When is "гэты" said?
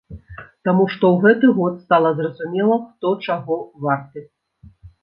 1.27-1.51